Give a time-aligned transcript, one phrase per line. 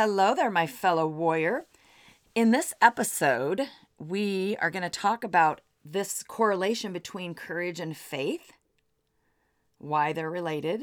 [0.00, 1.66] Hello there, my fellow warrior.
[2.32, 3.62] In this episode,
[3.98, 8.52] we are going to talk about this correlation between courage and faith,
[9.78, 10.82] why they're related.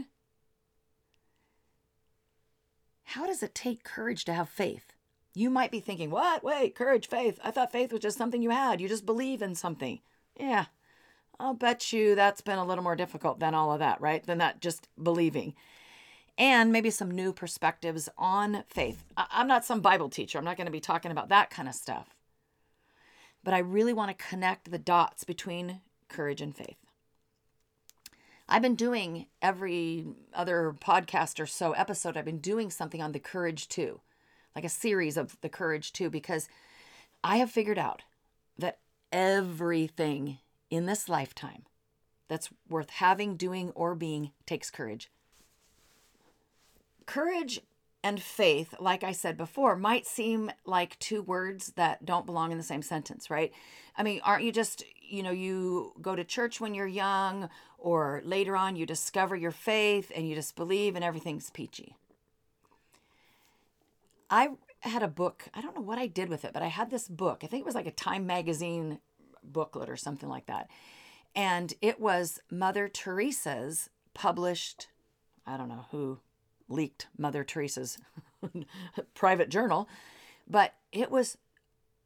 [3.06, 4.92] How does it take courage to have faith?
[5.34, 6.44] You might be thinking, what?
[6.44, 7.40] Wait, courage, faith.
[7.42, 8.82] I thought faith was just something you had.
[8.82, 10.02] You just believe in something.
[10.38, 10.66] Yeah,
[11.40, 14.26] I'll bet you that's been a little more difficult than all of that, right?
[14.26, 15.56] Than that just believing.
[16.38, 19.06] And maybe some new perspectives on faith.
[19.16, 20.38] I'm not some Bible teacher.
[20.38, 22.10] I'm not going to be talking about that kind of stuff.
[23.44, 26.78] But I really want to connect the dots between courage and faith.
[28.48, 33.20] I've been doing every other podcast or so episode, I've been doing something on the
[33.20, 34.02] courage too,
[34.56, 36.48] like a series of the courage too, because
[37.24, 38.04] I have figured out
[38.58, 38.80] that
[39.12, 41.64] everything in this lifetime
[42.28, 45.10] that's worth having, doing, or being takes courage.
[47.16, 47.62] Courage
[48.04, 52.58] and faith, like I said before, might seem like two words that don't belong in
[52.58, 53.54] the same sentence, right?
[53.96, 58.22] I mean, aren't you just, you know, you go to church when you're young, or
[58.26, 61.96] later on you discover your faith and you just believe and everything's peachy?
[64.30, 64.50] I
[64.82, 67.08] had a book, I don't know what I did with it, but I had this
[67.08, 67.46] book.
[67.46, 69.00] I think it was like a Time magazine
[69.42, 70.68] booklet or something like that.
[71.34, 74.90] And it was Mother Teresa's published,
[75.48, 76.20] I don't know who
[76.68, 77.98] leaked Mother Teresa's
[79.14, 79.88] private journal,
[80.48, 81.38] but it was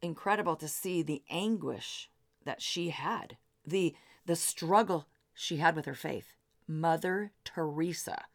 [0.02, 2.10] incredible to see the anguish
[2.46, 6.34] that she had, the the struggle she had with her faith.
[6.68, 8.26] Mother Teresa.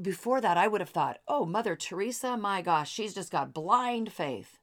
[0.00, 4.12] Before that, I would have thought, oh, Mother Teresa, my gosh, she's just got blind
[4.12, 4.58] faith.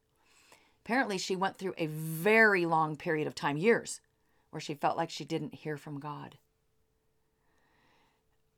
[0.84, 4.02] Apparently, she went through a very long period of time, years,
[4.50, 6.38] where she felt like she didn't hear from God.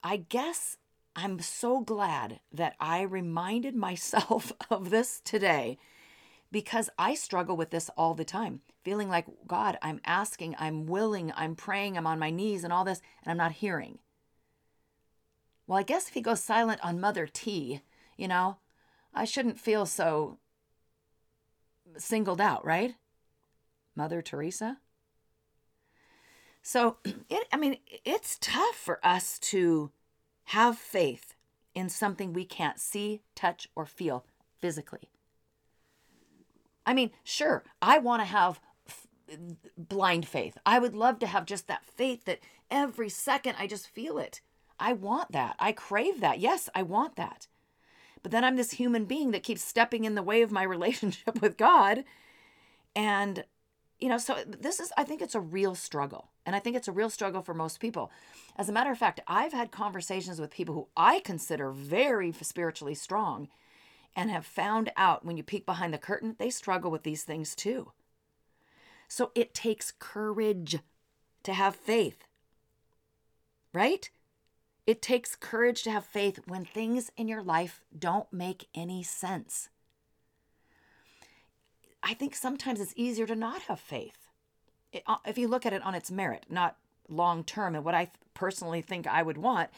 [0.03, 0.77] I guess
[1.17, 5.79] I'm so glad that I reminded myself of this today
[6.51, 11.33] because I struggle with this all the time, feeling like, God, I'm asking, I'm willing,
[11.35, 13.97] I'm praying, I'm on my knees and all this, and I'm not hearing.
[15.65, 17.81] Well, I guess if he goes silent on Mother T,
[18.15, 18.57] you know,
[19.11, 20.37] I shouldn't feel so
[21.97, 22.93] singled out, right?
[23.95, 24.77] Mother Teresa.
[26.61, 29.91] So, it, I mean, it's tough for us to
[30.47, 31.35] have faith
[31.75, 34.25] in something we can't see, touch, or feel
[34.59, 35.11] physically.
[36.85, 39.07] I mean, sure, I want to have f-
[39.77, 40.57] blind faith.
[40.65, 42.39] I would love to have just that faith that
[42.71, 44.39] every second I just feel it.
[44.79, 45.57] I want that.
[45.59, 46.39] I crave that.
[46.39, 47.47] Yes, I want that.
[48.23, 51.41] But then I'm this human being that keeps stepping in the way of my relationship
[51.41, 52.05] with God.
[52.95, 53.43] And,
[53.99, 56.29] you know, so this is, I think it's a real struggle.
[56.45, 58.11] And I think it's a real struggle for most people.
[58.55, 62.95] As a matter of fact, I've had conversations with people who I consider very spiritually
[62.95, 63.49] strong
[64.15, 67.55] and have found out when you peek behind the curtain, they struggle with these things
[67.55, 67.91] too.
[69.07, 70.79] So it takes courage
[71.43, 72.25] to have faith,
[73.73, 74.09] right?
[74.85, 79.69] It takes courage to have faith when things in your life don't make any sense.
[82.07, 84.29] I think sometimes it's easier to not have faith.
[85.05, 86.77] Uh, if you look at it on its merit, not
[87.09, 89.69] long term and what I personally think I would want.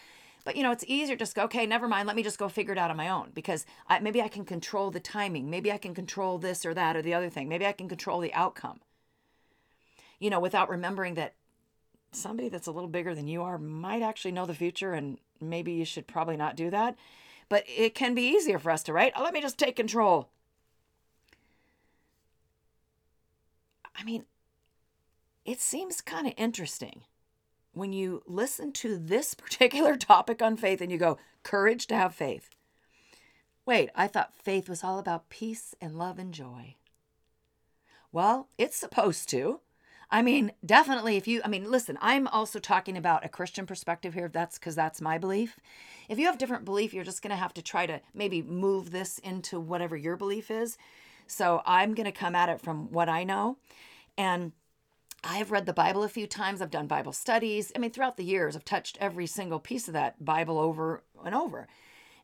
[0.45, 2.05] But you know, it's easier to just go, okay, never mind.
[2.05, 4.45] Let me just go figure it out on my own because I, maybe I can
[4.45, 5.49] control the timing.
[5.49, 7.49] Maybe I can control this or that or the other thing.
[7.49, 8.79] Maybe I can control the outcome.
[10.19, 11.33] You know, without remembering that
[12.11, 15.71] somebody that's a little bigger than you are might actually know the future and maybe
[15.71, 16.95] you should probably not do that.
[17.49, 19.13] But it can be easier for us to, right?
[19.15, 20.29] Oh, let me just take control.
[23.99, 24.25] I mean,
[25.45, 27.01] it seems kind of interesting
[27.73, 32.15] when you listen to this particular topic on faith and you go, courage to have
[32.15, 32.49] faith.
[33.65, 36.75] Wait, I thought faith was all about peace and love and joy.
[38.11, 39.59] Well, it's supposed to.
[40.09, 44.15] I mean, definitely if you I mean, listen, I'm also talking about a Christian perspective
[44.15, 44.27] here.
[44.27, 45.59] That's cuz that's my belief.
[46.07, 48.89] If you have different belief, you're just going to have to try to maybe move
[48.89, 50.75] this into whatever your belief is.
[51.27, 53.57] So, I'm going to come at it from what I know.
[54.19, 54.51] And
[55.23, 56.61] I've read the Bible a few times.
[56.61, 57.71] I've done Bible studies.
[57.73, 61.33] I mean, throughout the years, I've touched every single piece of that Bible over and
[61.33, 61.67] over.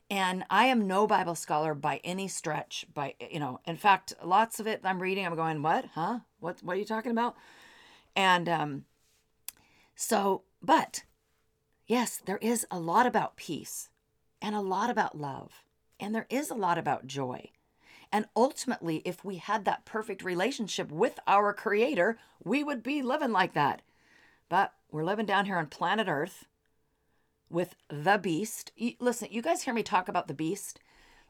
[0.09, 2.85] And I am no Bible scholar by any stretch.
[2.93, 5.85] By you know, in fact, lots of it I'm reading, I'm going, "What?
[5.95, 6.19] Huh?
[6.41, 6.61] What?
[6.61, 7.37] What are you talking about?"
[8.13, 8.85] And um,
[9.95, 11.05] so, but
[11.87, 13.89] yes, there is a lot about peace
[14.41, 15.63] and a lot about love,
[15.99, 17.51] and there is a lot about joy.
[18.11, 23.31] And ultimately, if we had that perfect relationship with our Creator, we would be living
[23.31, 23.81] like that.
[24.49, 26.45] But we're living down here on planet Earth
[27.49, 28.71] with the beast.
[28.99, 30.79] Listen, you guys hear me talk about the beast?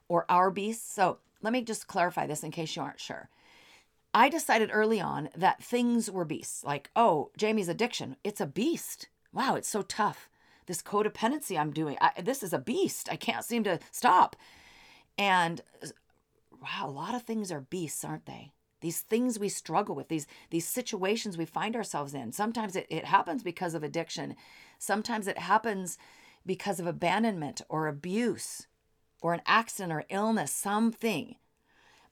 [0.07, 0.94] or our beast.
[0.94, 3.30] So let me just clarify this in case you aren't sure.
[4.13, 6.63] I decided early on that things were beasts.
[6.63, 9.10] Like, oh, Jamie's addiction, it's a beast.
[9.33, 10.30] Wow, it's so tough.
[10.68, 13.10] This codependency I'm doing, I, this is a beast.
[13.12, 14.36] I can't seem to stop.
[15.18, 15.62] And
[16.62, 18.52] wow, a lot of things are beasts, aren't they?
[18.81, 22.31] These things we struggle with, these these situations we find ourselves in.
[22.31, 24.36] Sometimes it, it happens because of addiction.
[24.78, 25.98] Sometimes it happens
[26.46, 28.68] because of abandonment or abuse
[29.22, 31.36] or an accident or illness, something.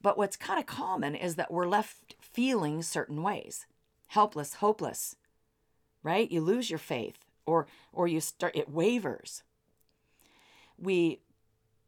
[0.01, 3.66] But what's kind of common is that we're left feeling certain ways
[4.07, 5.16] helpless, hopeless,
[6.04, 6.31] right?
[6.31, 9.44] You lose your faith or or you start it wavers.
[10.78, 11.19] We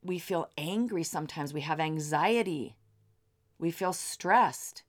[0.06, 2.76] we feel angry sometimes, we have anxiety,
[3.58, 4.84] we feel stressed,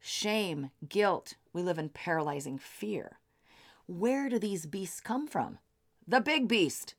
[0.00, 1.34] shame, guilt.
[1.52, 3.18] We live in paralyzing fear.
[3.86, 5.58] Where do these beasts come from?
[6.06, 6.94] The big beast.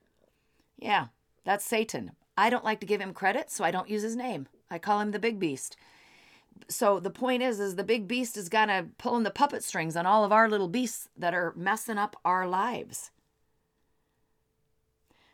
[0.77, 1.07] Yeah,
[1.43, 2.11] that's Satan.
[2.37, 4.47] I don't like to give him credit, so I don't use his name.
[4.69, 5.75] I call him the big beast.
[6.67, 9.95] So the point is is the big beast is kind of pulling the puppet strings
[9.95, 13.11] on all of our little beasts that are messing up our lives.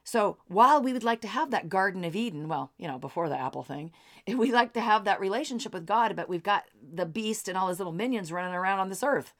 [0.09, 3.29] So while we would like to have that Garden of Eden, well, you know, before
[3.29, 3.91] the apple thing,
[4.27, 7.67] we like to have that relationship with God, but we've got the beast and all
[7.67, 9.35] his little minions running around on this earth.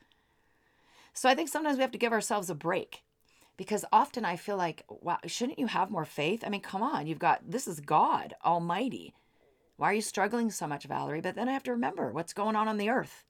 [1.12, 3.02] So I think sometimes we have to give ourselves a break
[3.58, 6.44] because often I feel like, wow, shouldn't you have more faith?
[6.46, 9.16] I mean, come on, you've got this is God Almighty.
[9.78, 11.22] Why are you struggling so much, Valerie?
[11.22, 13.24] But then I have to remember what's going on on the earth.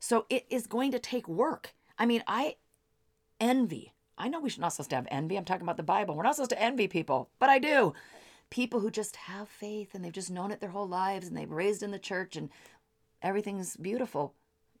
[0.00, 1.74] So it is going to take work.
[1.98, 2.56] I mean, I
[3.38, 5.36] envy I know we're not supposed to have envy.
[5.36, 6.14] I'm talking about the Bible.
[6.14, 7.94] We're not supposed to envy people, but I do.
[8.50, 11.50] People who just have faith and they've just known it their whole lives and they've
[11.50, 12.50] raised in the church and
[13.22, 14.34] everything's beautiful.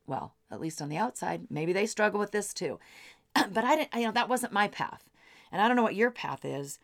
[0.06, 2.78] Well, at least on the outside, maybe they struggle with this too.
[3.34, 5.02] but I didn't, you know, that wasn't my path.
[5.50, 6.78] And I don't know what your path is.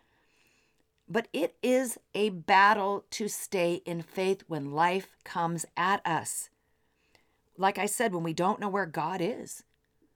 [1.08, 6.50] But it is a battle to stay in faith when life comes at us.
[7.56, 9.64] Like I said, when we don't know where God is,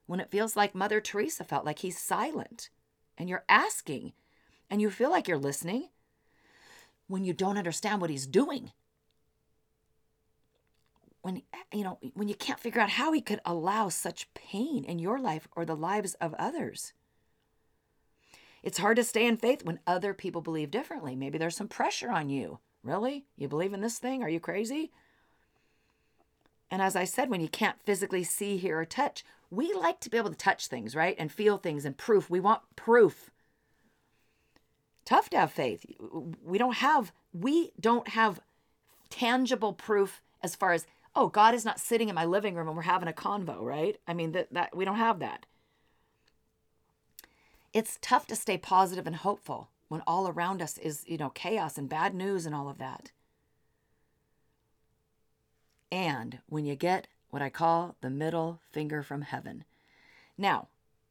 [0.06, 2.70] when it feels like Mother Teresa felt like he's silent
[3.16, 4.12] and you're asking
[4.70, 5.88] and you feel like you're listening
[7.06, 8.72] when you don't understand what he's doing.
[11.22, 11.42] When
[11.72, 15.18] you know when you can't figure out how he could allow such pain in your
[15.18, 16.92] life or the lives of others.
[18.62, 21.16] It's hard to stay in faith when other people believe differently.
[21.16, 22.58] Maybe there's some pressure on you.
[22.82, 23.26] Really?
[23.36, 24.22] You believe in this thing?
[24.22, 24.90] Are you crazy?
[26.70, 29.24] And as I said, when you can't physically see, hear, or touch,
[29.54, 31.16] we like to be able to touch things, right?
[31.18, 32.30] And feel things and proof.
[32.30, 33.30] We want proof.
[35.04, 35.84] Tough to have faith.
[36.42, 38.40] We don't have we don't have
[39.10, 42.76] tangible proof as far as oh God is not sitting in my living room and
[42.76, 43.98] we're having a convo, right?
[44.06, 45.46] I mean that that we don't have that.
[47.72, 51.76] It's tough to stay positive and hopeful when all around us is, you know, chaos
[51.76, 53.10] and bad news and all of that.
[55.90, 59.64] And when you get what I call the middle finger from heaven.
[60.38, 60.68] Now,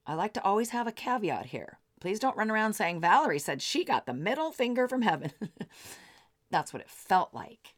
[0.08, 1.80] I like to always have a caveat here.
[2.00, 5.34] Please don't run around saying Valerie said she got the middle finger from heaven.
[6.50, 7.76] that's what it felt like.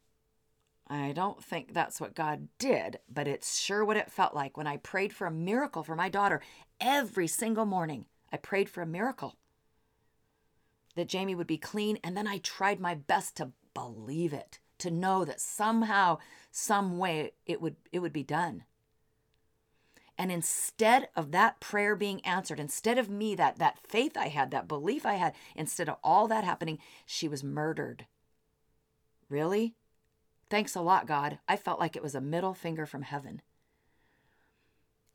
[0.88, 4.68] I don't think that's what God did, but it's sure what it felt like when
[4.68, 6.40] I prayed for a miracle for my daughter
[6.80, 8.06] every single morning.
[8.32, 9.38] I prayed for a miracle
[10.96, 14.92] that Jamie would be clean, and then I tried my best to believe it to
[14.92, 16.18] know that somehow
[16.52, 18.64] some way it would it would be done.
[20.18, 24.52] And instead of that prayer being answered instead of me that that faith i had
[24.52, 28.06] that belief i had instead of all that happening she was murdered.
[29.30, 29.76] Really?
[30.50, 31.40] Thanks a lot god.
[31.48, 33.42] I felt like it was a middle finger from heaven.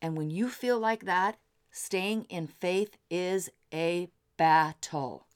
[0.01, 1.37] And when you feel like that
[1.71, 5.27] staying in faith is a battle.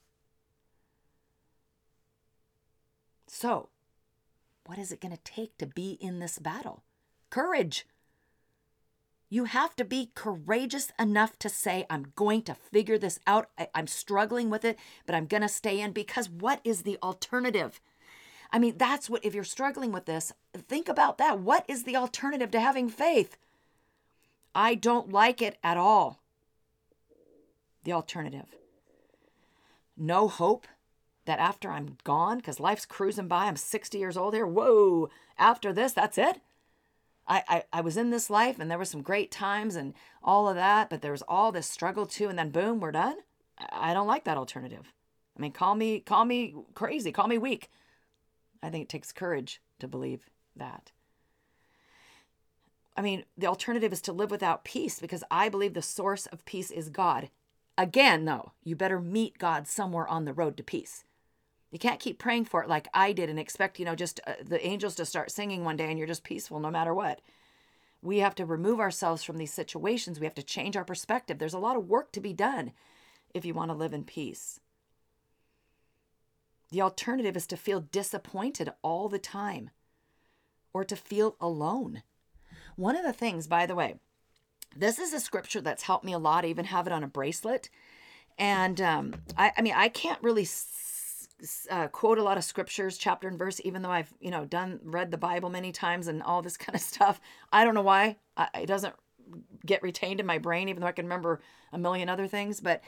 [3.26, 3.70] So
[4.66, 6.82] what is it going to take to be in this battle?
[7.30, 7.86] Courage.
[9.28, 13.48] You have to be courageous enough to say, I'm going to figure this out.
[13.58, 16.98] I, am struggling with it, but I'm going to stay in because what is the
[17.02, 17.80] alternative?
[18.52, 21.40] I mean, that's what, if you're struggling with this, think about that.
[21.40, 23.36] What is the alternative to having faith?
[24.54, 26.22] I don't like it at all.
[27.82, 28.54] The alternative.
[29.96, 30.66] No hope,
[31.26, 34.46] that after I'm gone, because life's cruising by, I'm 60 years old here.
[34.46, 36.40] Whoa, after this, that's it?
[37.28, 40.48] I, I, I was in this life and there were some great times and all
[40.48, 43.16] of that, but there was all this struggle too, and then boom, we're done.
[43.72, 44.92] I don't like that alternative.
[45.36, 47.70] I mean, call me call me crazy, call me weak.
[48.62, 50.92] I think it takes courage to believe that.
[52.96, 56.44] I mean, the alternative is to live without peace because I believe the source of
[56.46, 57.28] peace is God.
[57.76, 61.04] Again, though, you better meet God somewhere on the road to peace.
[61.70, 64.34] You can't keep praying for it like I did and expect, you know, just uh,
[64.42, 67.20] the angels to start singing one day and you're just peaceful no matter what.
[68.02, 70.20] We have to remove ourselves from these situations.
[70.20, 71.38] We have to change our perspective.
[71.38, 72.72] There's a lot of work to be done
[73.34, 74.60] if you want to live in peace.
[76.70, 79.70] The alternative is to feel disappointed all the time
[80.72, 82.02] or to feel alone.
[82.76, 83.96] One of the things, by the way,
[84.76, 86.44] this is a scripture that's helped me a lot.
[86.44, 87.70] I even have it on a bracelet.
[88.38, 90.44] And um, I, I mean, I can't really
[91.70, 94.80] uh, quote a lot of scriptures, chapter and verse, even though I've, you know, done,
[94.82, 97.20] read the Bible many times and all this kind of stuff.
[97.52, 98.16] I don't know why.
[98.36, 98.94] I, it doesn't
[99.64, 101.40] get retained in my brain, even though I can remember
[101.72, 102.60] a million other things.
[102.60, 102.82] But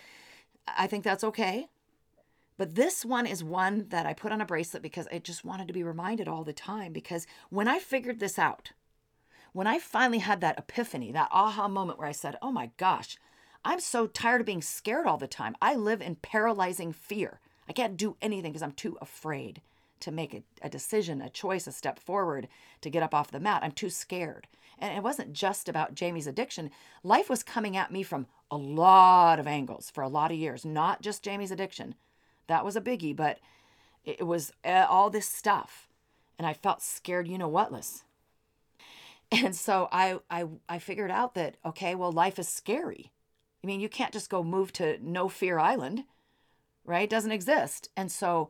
[0.66, 1.68] I think that's okay.
[2.56, 5.68] But this one is one that I put on a bracelet because I just wanted
[5.68, 6.92] to be reminded all the time.
[6.92, 8.72] Because when I figured this out,
[9.52, 13.16] when I finally had that epiphany, that aha moment where I said, oh my gosh,
[13.64, 15.54] I'm so tired of being scared all the time.
[15.62, 17.40] I live in paralyzing fear.
[17.68, 19.60] I can't do anything because I'm too afraid
[20.00, 22.48] to make a, a, decision, a choice, a step forward
[22.80, 23.62] to get up off the mat.
[23.62, 24.46] I'm too scared.
[24.78, 26.70] And it wasn't just about Jamie's addiction.
[27.02, 30.64] Life was coming at me from a lot of angles for a lot of years,
[30.64, 31.94] not just Jamie's addiction.
[32.46, 33.40] That was a biggie, but
[34.04, 35.88] it was uh, all this stuff.
[36.38, 38.04] And I felt scared, you know what, Liz?
[39.30, 43.12] And so I, I, I figured out that, okay, well, life is scary.
[43.62, 46.04] I mean, you can't just go move to No Fear Island
[46.88, 47.10] right?
[47.10, 47.90] Doesn't exist.
[47.96, 48.48] And so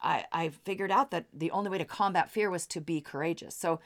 [0.00, 3.54] I, I figured out that the only way to combat fear was to be courageous.
[3.54, 3.78] So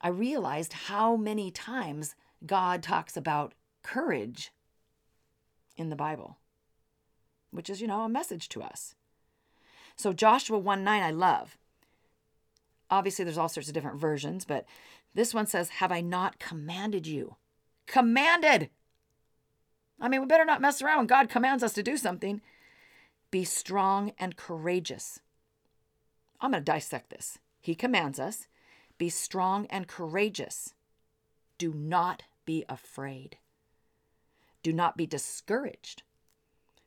[0.00, 2.14] I realized how many times
[2.46, 4.52] God talks about courage
[5.76, 6.38] in the Bible,
[7.50, 8.94] which is, you know, a message to us.
[9.96, 11.58] So Joshua 1 9, I love.
[12.90, 14.66] Obviously, there's all sorts of different versions, but
[15.14, 17.36] this one says, Have I not commanded you?
[17.86, 18.70] Commanded!
[20.00, 22.40] I mean, we better not mess around when God commands us to do something.
[23.32, 25.18] Be strong and courageous.
[26.40, 27.38] I'm going to dissect this.
[27.60, 28.46] He commands us
[28.98, 30.74] be strong and courageous.
[31.58, 33.38] Do not be afraid.
[34.62, 36.04] Do not be discouraged,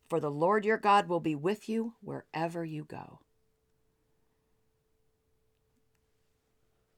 [0.07, 3.19] for the Lord your God will be with you wherever you go.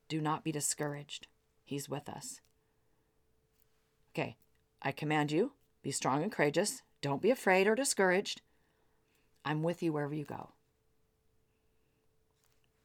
[0.08, 1.28] Do not be discouraged.
[1.64, 2.42] He's with us.
[4.14, 4.38] Okay,
[4.82, 6.84] I command you be strong and courageous.
[7.02, 8.42] Don't be afraid or discouraged.
[9.48, 10.50] I'm with you wherever you go.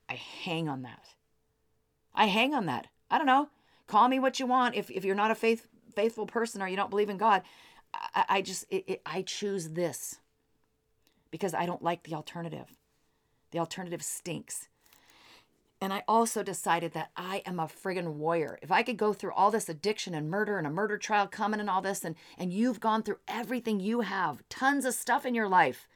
[0.09, 1.09] I hang on that.
[2.14, 2.87] I hang on that.
[3.11, 3.49] I don't know.
[3.88, 4.76] Call me what you want.
[4.76, 5.66] If, if you're not a faith,
[5.97, 7.42] faithful person or you don't believe in God,
[7.92, 10.21] I, I just, it, it, I choose this
[11.33, 12.76] because I don't like the alternative.
[13.50, 14.69] The alternative stinks.
[15.81, 18.57] And I also decided that I am a friggin' warrior.
[18.62, 21.59] If I could go through all this addiction and murder and a murder trial coming
[21.59, 25.35] and all this, and, and you've gone through everything you have, tons of stuff in
[25.35, 25.88] your life,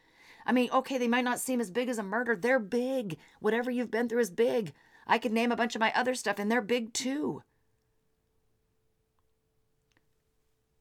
[0.47, 2.37] I mean, okay, they might not seem as big as a murder.
[2.37, 3.19] They're big.
[3.41, 4.73] Whatever you've been through is big.
[5.07, 7.43] I could name a bunch of my other stuff, and they're big too.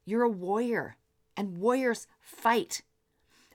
[0.06, 0.98] You're a warrior,
[1.36, 2.84] and warriors fight.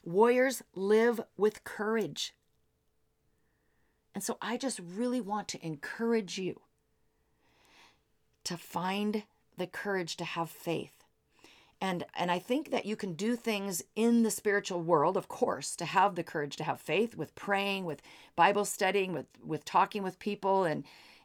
[0.05, 2.35] Warriors live with courage.
[4.12, 6.61] And so I just really want to encourage you
[8.43, 9.23] to find
[9.57, 11.00] the courage to have faith
[11.80, 15.75] and and i think that you can do things in the spiritual world of course
[15.76, 18.02] to have the courage to have faith with praying with
[18.37, 20.84] bible studying with with talking with people and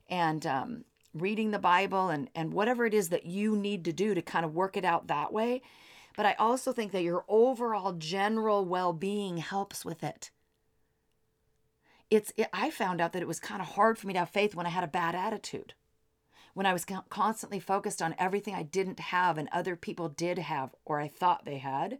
[0.10, 4.14] and um, reading the bible and and whatever it is that you need to do
[4.14, 5.62] to kind of work it out that way.
[6.16, 10.30] But i also think that your overall general well-being helps with it.
[12.10, 14.30] It's it, i found out that it was kind of hard for me to have
[14.30, 15.74] faith when i had a bad attitude
[16.56, 20.74] when I was constantly focused on everything I didn't have and other people did have
[20.86, 22.00] or I thought they had.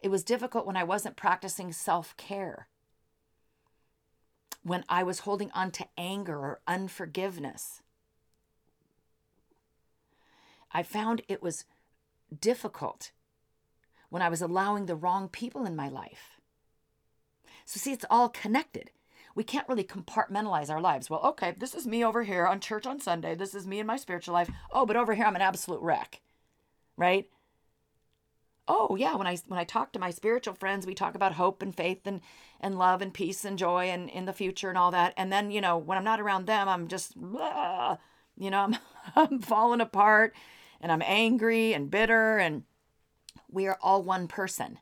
[0.00, 2.66] It was difficult when I wasn't practicing self care,
[4.64, 7.80] when I was holding on to anger or unforgiveness.
[10.72, 11.64] I found it was
[12.40, 13.12] difficult
[14.10, 16.40] when I was allowing the wrong people in my life.
[17.64, 18.90] So, see, it's all connected
[19.36, 21.10] we can't really compartmentalize our lives.
[21.10, 23.34] Well, okay, this is me over here on church on Sunday.
[23.34, 24.50] This is me in my spiritual life.
[24.72, 26.22] Oh, but over here I'm an absolute wreck.
[26.96, 27.28] Right?
[28.66, 31.60] Oh, yeah, when I when I talk to my spiritual friends, we talk about hope
[31.62, 32.22] and faith and
[32.60, 35.12] and love and peace and joy and in the future and all that.
[35.18, 37.98] And then, you know, when I'm not around them, I'm just blah,
[38.38, 38.76] you know, I'm
[39.14, 40.34] I'm falling apart
[40.80, 42.64] and I'm angry and bitter and
[43.50, 44.78] we are all one person.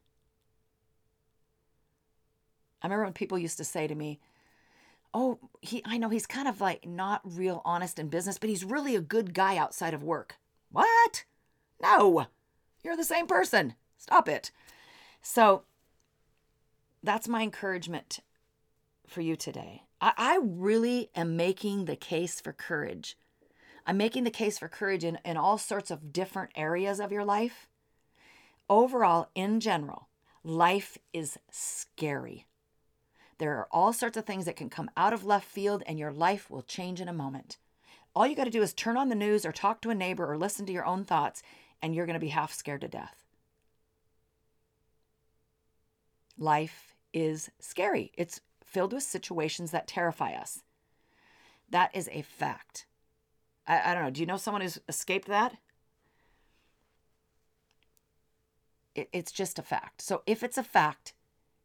[2.81, 4.21] I remember when people used to say to me,
[5.15, 8.65] oh, he I know he's kind of like not real honest in business, but he's
[8.65, 10.37] really a good guy outside of work.
[10.71, 11.25] What?
[11.81, 12.27] No.
[12.83, 13.75] You're the same person.
[13.97, 14.51] Stop it.
[15.23, 15.63] So
[17.03, 18.19] that's my encouragement
[19.07, 19.83] for you today.
[20.01, 23.17] I, I really am making the case for courage.
[23.87, 27.25] I'm making the case for courage in, in all sorts of different areas of your
[27.25, 27.69] life.
[28.69, 30.09] Overall, in general,
[30.43, 32.47] life is scary.
[33.39, 36.13] There are all sorts of things that can come out of left field, and your
[36.13, 37.59] life will change in a moment.
[38.15, 40.31] All you got to do is turn on the news or talk to a neighbor
[40.31, 41.43] or listen to your own thoughts,
[41.83, 43.25] and you're going to be half scared to death.
[46.39, 48.13] Life is scary.
[48.15, 50.63] It's filled with situations that terrify us.
[51.71, 52.87] That is a fact.
[53.67, 54.11] I, I don't know.
[54.11, 55.57] Do you know someone who's escaped that?
[58.95, 60.03] It, it's just a fact.
[60.03, 61.15] So if it's a fact,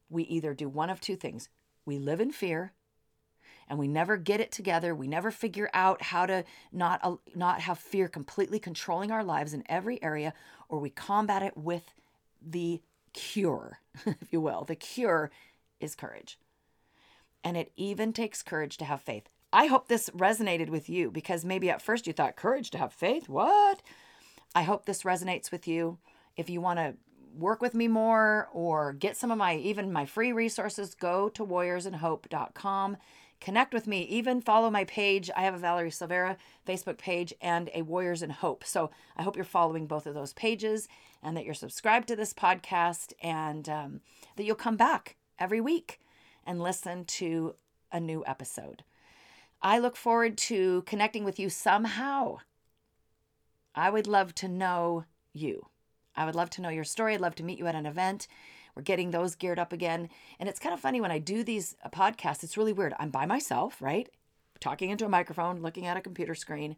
[0.09, 1.49] we either do one of two things
[1.89, 2.71] we live in fear
[3.67, 4.93] and we never get it together.
[4.95, 9.53] We never figure out how to not uh, not have fear completely controlling our lives
[9.53, 10.33] in every area
[10.69, 11.93] or we combat it with
[12.41, 12.81] the
[13.13, 14.63] cure if you will.
[14.63, 15.31] The cure
[15.79, 16.37] is courage.
[17.43, 19.29] And it even takes courage to have faith.
[19.51, 22.93] I hope this resonated with you because maybe at first you thought courage to have
[22.93, 23.27] faith?
[23.27, 23.81] What?
[24.53, 25.97] I hope this resonates with you.
[26.37, 26.95] If you want to
[27.35, 31.45] work with me more or get some of my even my free resources, go to
[31.45, 32.97] warriorsinhope.com.
[33.39, 35.29] Connect with me, even follow my page.
[35.35, 38.65] I have a Valerie Silveira Facebook page and a Warriors in Hope.
[38.65, 40.89] So I hope you're following both of those pages
[41.23, 44.01] and that you're subscribed to this podcast and um,
[44.35, 46.01] that you'll come back every week
[46.45, 47.55] and listen to
[47.91, 48.83] a new episode.
[49.61, 52.37] I look forward to connecting with you somehow.
[53.75, 55.67] I would love to know you.
[56.19, 57.13] I would love to know your story.
[57.13, 58.27] I'd love to meet you at an event.
[58.75, 60.09] We're getting those geared up again.
[60.37, 62.93] And it's kind of funny when I do these uh, podcasts, it's really weird.
[62.99, 64.09] I'm by myself, right?
[64.59, 66.75] Talking into a microphone, looking at a computer screen.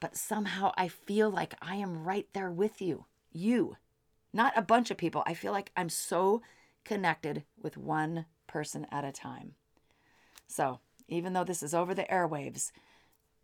[0.00, 3.06] But somehow I feel like I am right there with you.
[3.32, 3.76] You,
[4.32, 5.22] not a bunch of people.
[5.24, 6.42] I feel like I'm so
[6.84, 9.54] connected with one person at a time.
[10.48, 12.72] So, even though this is over the airwaves,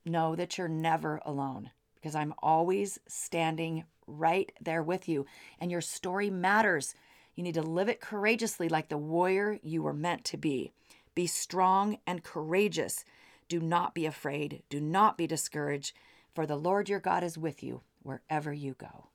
[0.05, 5.27] know that you're never alone because I'm always standing right there with you.
[5.61, 6.95] And your story matters.
[7.35, 10.73] You need to live it courageously like the warrior you were meant to be.
[11.15, 13.05] Be strong and courageous.
[13.49, 14.63] Do not be afraid.
[14.69, 15.95] Do not be discouraged,
[16.35, 19.09] for the Lord your God is with you wherever you go.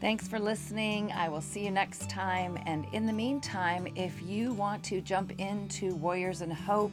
[0.00, 1.12] Thanks for listening.
[1.12, 2.58] I will see you next time.
[2.64, 6.92] And in the meantime, if you want to jump into Warriors in Hope,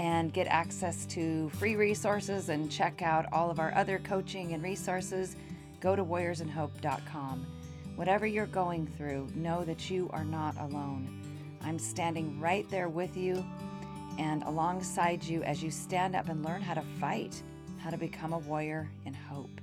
[0.00, 4.62] and get access to free resources and check out all of our other coaching and
[4.62, 5.36] resources,
[5.78, 7.46] go to warriorsinhope.com.
[7.96, 11.20] Whatever you're going through, know that you are not alone.
[11.60, 13.44] I'm standing right there with you
[14.18, 17.42] and alongside you as you stand up and learn how to fight,
[17.76, 19.59] how to become a warrior in hope.